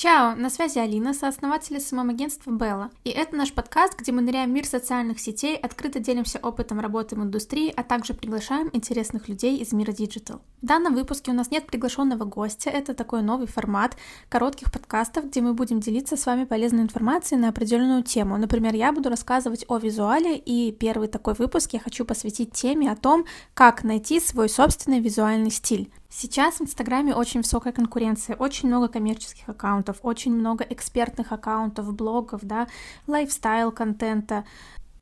[0.00, 2.90] Чао, на связи Алина, сооснователь SMM-агентства Белла.
[3.04, 7.16] И это наш подкаст, где мы ныряем в мир социальных сетей, открыто делимся опытом работы
[7.16, 10.40] в индустрии, а также приглашаем интересных людей из мира digital.
[10.62, 13.98] В данном выпуске у нас нет приглашенного гостя, это такой новый формат
[14.30, 18.38] коротких подкастов, где мы будем делиться с вами полезной информацией на определенную тему.
[18.38, 22.96] Например, я буду рассказывать о визуале, и первый такой выпуск я хочу посвятить теме о
[22.96, 25.92] том, как найти свой собственный визуальный стиль.
[26.12, 32.40] Сейчас в Инстаграме очень высокая конкуренция, очень много коммерческих аккаунтов, очень много экспертных аккаунтов, блогов,
[32.42, 32.66] да,
[33.06, 34.44] лайфстайл-контента,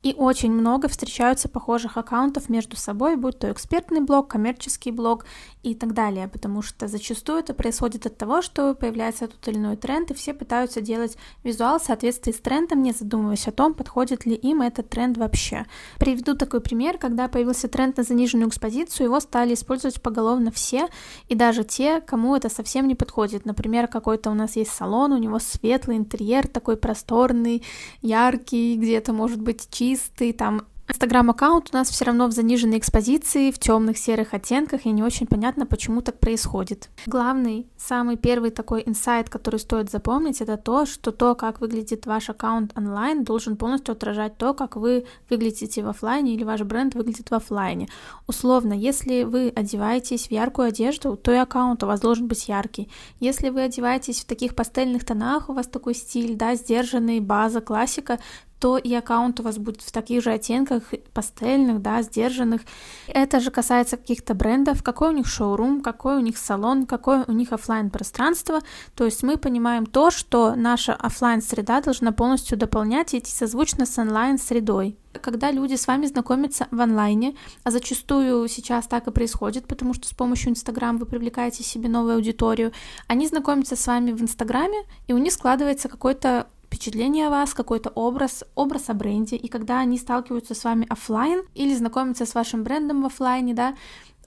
[0.01, 5.25] и очень много встречаются похожих аккаунтов между собой, будь то экспертный блог, коммерческий блог
[5.61, 9.75] и так далее, потому что зачастую это происходит от того, что появляется тот или иной
[9.75, 14.25] тренд, и все пытаются делать визуал в соответствии с трендом, не задумываясь о том, подходит
[14.25, 15.65] ли им этот тренд вообще.
[15.99, 20.87] Приведу такой пример, когда появился тренд на заниженную экспозицию, его стали использовать поголовно все,
[21.27, 23.45] и даже те, кому это совсем не подходит.
[23.45, 27.63] Например, какой-то у нас есть салон, у него светлый интерьер, такой просторный,
[28.01, 33.51] яркий, где-то может быть чистый, чистый, там Инстаграм-аккаунт у нас все равно в заниженной экспозиции,
[33.51, 36.89] в темных серых оттенках, и не очень понятно, почему так происходит.
[37.05, 42.31] Главный, самый первый такой инсайт, который стоит запомнить, это то, что то, как выглядит ваш
[42.31, 47.29] аккаунт онлайн, должен полностью отражать то, как вы выглядите в офлайне или ваш бренд выглядит
[47.29, 47.87] в офлайне.
[48.25, 52.89] Условно, если вы одеваетесь в яркую одежду, то и аккаунт у вас должен быть яркий.
[53.19, 58.17] Если вы одеваетесь в таких пастельных тонах, у вас такой стиль, да, сдержанный, база, классика,
[58.59, 62.61] то и аккаунт у вас будет в таких же оттенках, пастельных, да, сдержанных.
[63.07, 67.31] Это же касается каких-то брендов, какой у них шоурум, какой у них салон, какое у
[67.31, 68.59] них офлайн пространство.
[68.95, 73.85] То есть мы понимаем то, что наша офлайн среда должна полностью дополнять и идти созвучно
[73.85, 79.11] с онлайн средой когда люди с вами знакомятся в онлайне, а зачастую сейчас так и
[79.11, 82.71] происходит, потому что с помощью Инстаграм вы привлекаете себе новую аудиторию,
[83.07, 86.47] они знакомятся с вами в Инстаграме, и у них складывается какой-то
[86.79, 91.41] впечатление о вас, какой-то образ, образ о бренде, и когда они сталкиваются с вами офлайн
[91.53, 93.75] или знакомятся с вашим брендом в офлайне, да,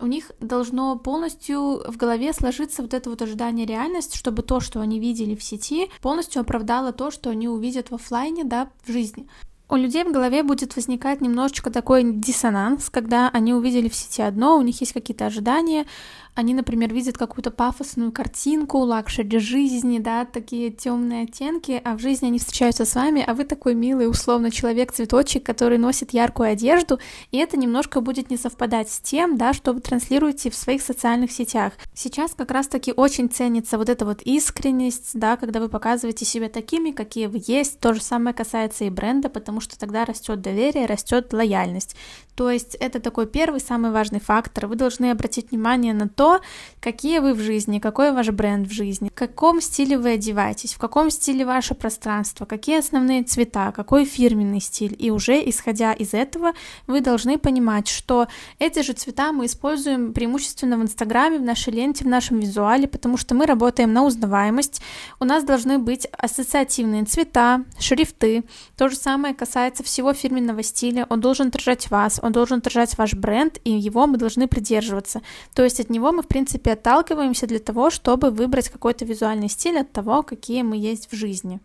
[0.00, 4.80] у них должно полностью в голове сложиться вот это вот ожидание реальность, чтобы то, что
[4.80, 9.26] они видели в сети, полностью оправдало то, что они увидят в офлайне, да, в жизни.
[9.70, 14.58] У людей в голове будет возникать немножечко такой диссонанс, когда они увидели в сети одно,
[14.58, 15.86] у них есть какие-то ожидания,
[16.34, 22.26] они, например, видят какую-то пафосную картинку, luxury жизни, да, такие темные оттенки, а в жизни
[22.26, 26.98] они встречаются с вами, а вы такой милый, условно, человек-цветочек, который носит яркую одежду,
[27.30, 31.32] и это немножко будет не совпадать с тем, да, что вы транслируете в своих социальных
[31.32, 31.74] сетях.
[31.94, 36.90] Сейчас как раз-таки очень ценится вот эта вот искренность, да, когда вы показываете себя такими,
[36.90, 37.78] какие вы есть.
[37.78, 41.96] То же самое касается и бренда, потому что тогда растет доверие, растет лояльность.
[42.34, 44.66] То есть это такой первый самый важный фактор.
[44.66, 46.40] Вы должны обратить внимание на то,
[46.80, 50.78] какие вы в жизни, какой ваш бренд в жизни, в каком стиле вы одеваетесь, в
[50.78, 54.96] каком стиле ваше пространство, какие основные цвета, какой фирменный стиль.
[54.98, 56.52] И уже исходя из этого
[56.86, 58.28] вы должны понимать, что
[58.58, 63.16] эти же цвета мы используем преимущественно в Инстаграме, в нашей ленте, в нашем визуале, потому
[63.16, 64.80] что мы работаем на узнаваемость.
[65.20, 68.44] У нас должны быть ассоциативные цвета, шрифты.
[68.76, 71.06] То же самое касается всего фирменного стиля.
[71.10, 75.20] Он должен отражать вас, он должен отражать ваш бренд, и его мы должны придерживаться.
[75.54, 79.78] То есть от него мы, в принципе, отталкиваемся для того, чтобы выбрать какой-то визуальный стиль
[79.78, 81.60] от того, какие мы есть в жизни.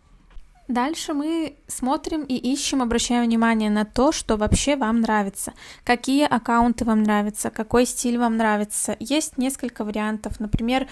[0.68, 6.84] Дальше мы смотрим и ищем, обращаем внимание на то, что вообще вам нравится, какие аккаунты
[6.84, 8.94] вам нравятся, какой стиль вам нравится.
[9.00, 10.86] Есть несколько вариантов, например,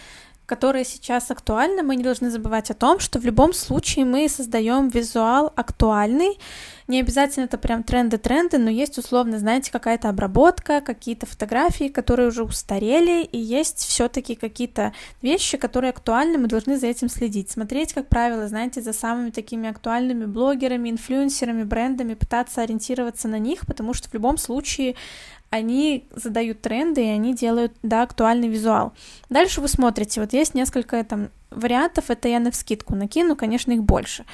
[0.46, 4.88] которые сейчас актуальны, мы не должны забывать о том, что в любом случае мы создаем
[4.88, 6.38] визуал актуальный.
[6.86, 12.44] Не обязательно это прям тренды-тренды, но есть условно, знаете, какая-то обработка, какие-то фотографии, которые уже
[12.44, 17.50] устарели, и есть все-таки какие-то вещи, которые актуальны, мы должны за этим следить.
[17.50, 23.66] Смотреть, как правило, знаете, за самыми такими актуальными блогерами, инфлюенсерами, брендами, пытаться ориентироваться на них,
[23.66, 24.94] потому что в любом случае
[25.56, 28.92] они задают тренды, и они делают, да, актуальный визуал.
[29.28, 33.82] Дальше вы смотрите, вот есть несколько там вариантов, это я на вскидку накину, конечно, их
[33.82, 34.24] больше.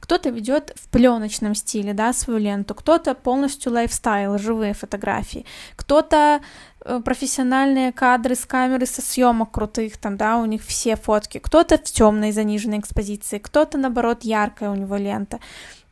[0.00, 5.46] Кто-то ведет в пленочном стиле, да, свою ленту, кто-то полностью лайфстайл, живые фотографии,
[5.76, 6.40] кто-то
[6.84, 11.78] э, профессиональные кадры с камеры со съемок крутых, там, да, у них все фотки, кто-то
[11.78, 15.38] в темной заниженной экспозиции, кто-то, наоборот, яркая у него лента,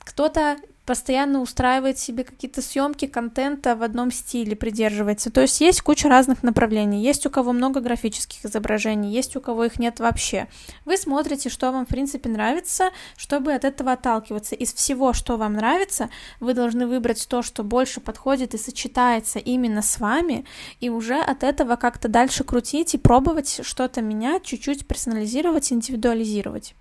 [0.00, 0.56] кто-то
[0.90, 5.30] постоянно устраивает себе какие-то съемки контента в одном стиле, придерживается.
[5.30, 7.00] То есть есть куча разных направлений.
[7.00, 10.48] Есть у кого много графических изображений, есть у кого их нет вообще.
[10.84, 14.56] Вы смотрите, что вам в принципе нравится, чтобы от этого отталкиваться.
[14.56, 16.10] Из всего, что вам нравится,
[16.40, 20.44] вы должны выбрать то, что больше подходит и сочетается именно с вами,
[20.80, 26.74] и уже от этого как-то дальше крутить и пробовать что-то менять, чуть-чуть персонализировать, индивидуализировать.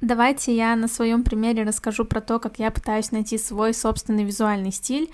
[0.00, 4.70] Давайте я на своем примере расскажу про то, как я пытаюсь найти свой собственный визуальный
[4.70, 5.10] стиль.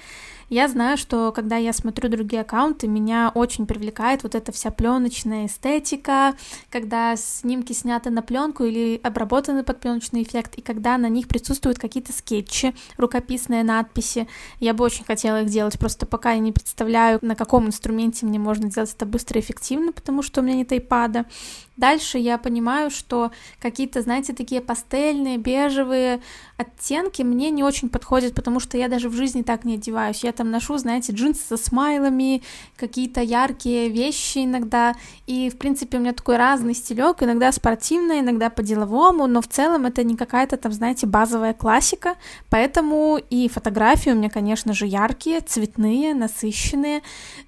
[0.53, 5.47] Я знаю, что когда я смотрю другие аккаунты, меня очень привлекает вот эта вся пленочная
[5.47, 6.35] эстетика,
[6.69, 11.79] когда снимки сняты на пленку или обработаны под пленочный эффект, и когда на них присутствуют
[11.79, 14.29] какие-то скетчи, рукописные надписи.
[14.61, 18.39] Я бы очень хотела их делать, просто пока я не представляю, на каком инструменте мне
[18.39, 21.25] можно сделать это быстро и эффективно, потому что у меня нет айпада.
[21.79, 26.21] Дальше я понимаю, что какие-то, знаете, такие пастельные, бежевые
[26.59, 30.23] оттенки мне не очень подходят, потому что я даже в жизни так не одеваюсь.
[30.23, 32.43] Я там ношу, знаете, джинсы со смайлами,
[32.77, 34.95] какие-то яркие вещи иногда,
[35.29, 39.87] и, в принципе, у меня такой разный стилек, иногда спортивный, иногда по-деловому, но в целом
[39.87, 42.17] это не какая-то там, знаете, базовая классика,
[42.51, 47.03] поэтому и фотографии у меня, конечно же, яркие, цветные, насыщенные.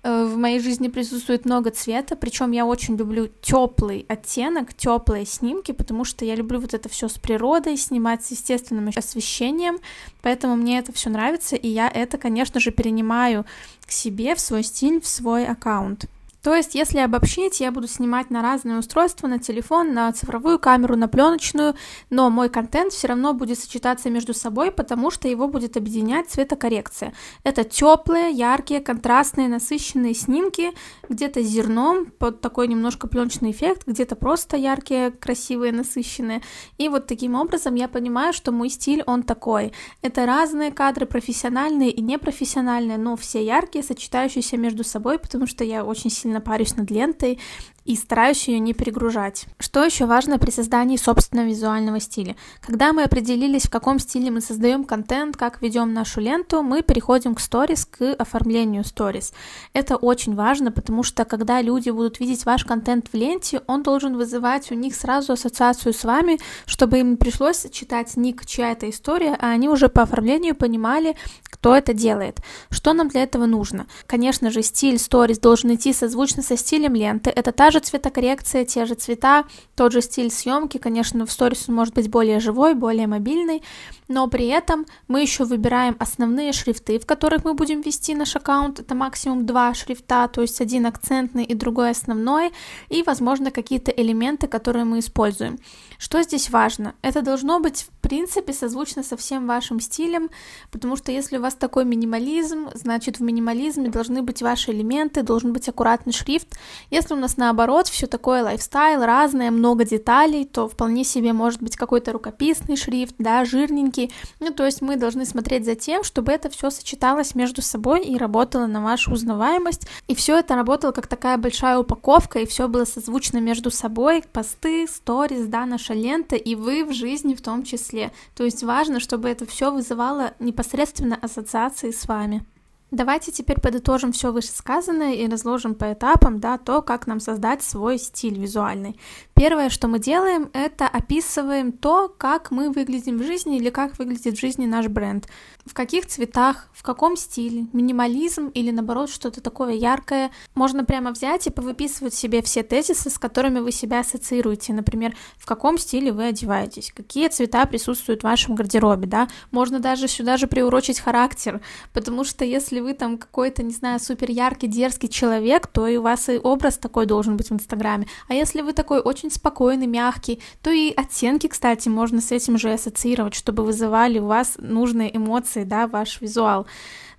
[0.05, 5.73] Э, в моей жизни присутствует много цвета, причем я очень люблю теплый оттенок, теплые снимки,
[5.73, 9.79] потому что я люблю вот это все с природой, снимать с естественным освещением,
[10.23, 13.47] поэтому мне это все нравится, и я это, конечно же, перенимаю
[13.87, 16.05] к себе в свой стиль, в свой аккаунт.
[16.45, 20.95] То есть, если обобщить, я буду снимать на разные устройства, на телефон, на цифровую камеру,
[20.95, 21.75] на пленочную,
[22.11, 27.15] но мой контент все равно будет сочетаться между собой, потому что его будет объединять цветокоррекция.
[27.45, 30.73] Это теплые, яркие, контрастные, насыщенные снимки,
[31.09, 36.43] где-то зерном, под такой немножко пленочный эффект, где-то просто яркие, красивые, насыщенные.
[36.77, 39.73] И вот таким образом я понимаю, что мой стиль, он такой.
[40.03, 45.87] Это разные кадры, профессиональные и непрофессиональные, но все яркие, сочетающиеся между собой, потому что я
[45.87, 47.39] очень сильно парюсь над лентой
[47.85, 49.47] и стараюсь ее не перегружать.
[49.59, 52.37] Что еще важно при создании собственного визуального стиля?
[52.61, 57.35] Когда мы определились, в каком стиле мы создаем контент, как ведем нашу ленту, мы переходим
[57.35, 59.33] к сторис, к оформлению сторис.
[59.73, 64.17] Это очень важно, потому что когда люди будут видеть ваш контент в ленте, он должен
[64.17, 69.37] вызывать у них сразу ассоциацию с вами, чтобы им пришлось читать ник, чья это история,
[69.41, 72.39] а они уже по оформлению понимали, кто это делает.
[72.71, 73.87] Что нам для этого нужно?
[74.07, 77.31] Конечно же, стиль сторис должен идти созвучно со стилем ленты.
[77.31, 79.45] Это та же цветокоррекция, те же цвета,
[79.75, 83.63] тот же стиль съемки, конечно, в сторис он может быть более живой, более мобильный,
[84.09, 88.81] но при этом мы еще выбираем основные шрифты, в которых мы будем вести наш аккаунт,
[88.81, 92.53] это максимум два шрифта, то есть один акцентный и другой основной,
[92.89, 95.59] и, возможно, какие-то элементы, которые мы используем.
[95.99, 96.95] Что здесь важно?
[97.03, 100.31] Это должно быть, принципе, созвучно со всем вашим стилем,
[100.71, 105.53] потому что если у вас такой минимализм, значит, в минимализме должны быть ваши элементы, должен
[105.53, 106.47] быть аккуратный шрифт.
[106.91, 111.75] Если у нас наоборот все такое лайфстайл, разное, много деталей, то вполне себе может быть
[111.75, 114.13] какой-то рукописный шрифт, да, жирненький.
[114.39, 118.17] Ну, то есть мы должны смотреть за тем, чтобы это все сочеталось между собой и
[118.17, 122.85] работало на вашу узнаваемость, и все это работало как такая большая упаковка, и все было
[122.85, 128.04] созвучно между собой, посты, сторис, да, наша лента, и вы в жизни в том числе.
[128.35, 132.45] То есть важно, чтобы это все вызывало непосредственно ассоциации с вами.
[132.95, 137.99] Давайте теперь подытожим все вышесказанное и разложим по этапам, да, то, как нам создать свой
[137.99, 139.01] стиль визуальный.
[139.35, 144.37] Первое, что мы делаем, это описываем то, как мы выглядим в жизни или как выглядит
[144.37, 145.27] в жизни наш бренд.
[145.67, 150.31] В каких цветах, в каком стиле, минимализм или наоборот что-то такое яркое.
[150.55, 154.73] Можно прямо взять и повыписывать себе все тезисы, с которыми вы себя ассоциируете.
[154.73, 159.27] Например, в каком стиле вы одеваетесь, какие цвета присутствуют в вашем гардеробе, да.
[159.51, 161.61] Можно даже сюда же приурочить характер,
[161.93, 166.03] потому что если вы там какой-то, не знаю, супер яркий, дерзкий человек, то и у
[166.03, 168.07] вас и образ такой должен быть в Инстаграме.
[168.29, 172.73] А если вы такой очень спокойный, мягкий, то и оттенки, кстати, можно с этим же
[172.73, 176.67] ассоциировать, чтобы вызывали у вас нужные эмоции, да, ваш визуал.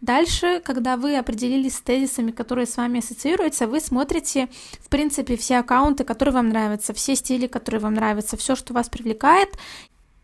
[0.02, 5.58] Дальше, когда вы определились с тезисами, которые с вами ассоциируются, вы смотрите, в принципе, все
[5.58, 9.50] аккаунты, которые вам нравятся, все стили, которые вам нравятся, все, что вас привлекает,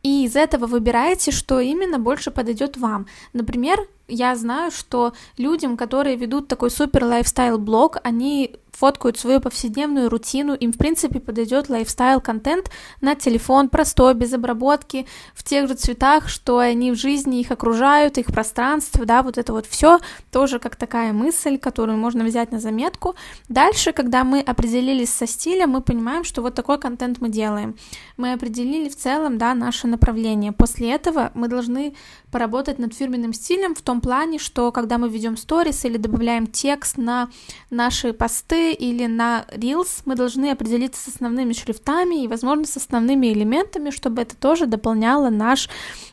[0.04, 3.08] и из этого выбираете, что именно больше подойдет вам.
[3.34, 10.10] Например, я знаю, что людям, которые ведут такой супер lifestyle блог, они фоткают свою повседневную
[10.10, 16.28] рутину, им в принципе подойдет lifestyle-контент на телефон, простой, без обработки, в тех же цветах,
[16.28, 20.00] что они в жизни их окружают, их пространство, да, вот это вот все
[20.32, 23.16] тоже как такая мысль, которую можно взять на заметку.
[23.50, 27.76] Дальше, когда мы определились со стилем, мы понимаем, что вот такой контент мы делаем.
[28.18, 30.54] Мы определили в целом, да, наше направление.
[30.54, 31.94] После этого мы должны
[32.32, 36.98] поработать над фирменным стилем в том плане, что когда мы ведем сторис или добавляем текст
[36.98, 37.30] на
[37.70, 43.28] наши посты или на Reels, мы должны определиться с основными шрифтами и, возможно, с основными
[43.28, 45.70] элементами, чтобы это тоже дополняло наш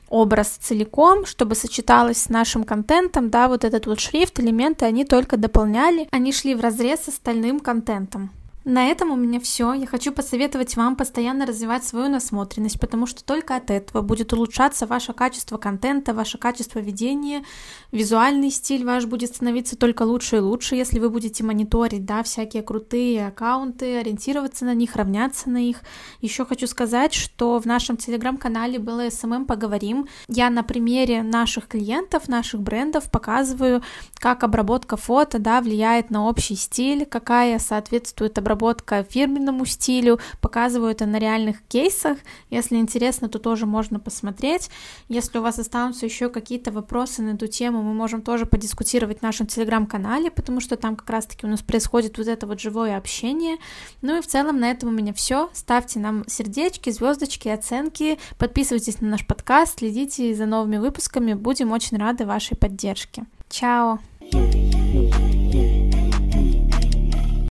[0.09, 5.37] образ целиком, чтобы сочеталось с нашим контентом, да, вот этот вот шрифт, элементы, они только
[5.37, 8.31] дополняли, они шли в разрез с остальным контентом.
[8.69, 9.73] На этом у меня все.
[9.73, 14.85] Я хочу посоветовать вам постоянно развивать свою насмотренность, потому что только от этого будет улучшаться
[14.87, 17.45] ваше качество контента, ваше качество ведения,
[17.93, 22.63] визуальный стиль ваш будет становиться только лучше и лучше, если вы будете мониторить, да, всякие
[22.63, 25.81] крутые аккаунты, ориентироваться на них, равняться на их.
[26.21, 30.09] Еще хочу сказать, что в нашем телеграм-канале было SMM Поговорим.
[30.29, 33.83] Я на примере наших клиентов, наших брендов показываю,
[34.17, 40.91] как обработка фото, да, влияет на общий стиль, какая соответствует обработка разработка фирменному стилю, показываю
[40.91, 42.19] это на реальных кейсах.
[42.51, 44.71] Если интересно, то тоже можно посмотреть.
[45.09, 49.23] Если у вас останутся еще какие-то вопросы на эту тему, мы можем тоже подискутировать в
[49.23, 53.57] нашем телеграм-канале, потому что там как раз-таки у нас происходит вот это вот живое общение.
[54.03, 55.51] Ну и в целом на этом у меня все.
[55.53, 61.35] Ставьте нам сердечки, звездочки, оценки, подписывайтесь на наш подкаст, следите за новыми выпусками.
[61.35, 63.25] Будем очень рады вашей поддержке.
[63.49, 63.99] Чао!
[64.31, 65.28] thank you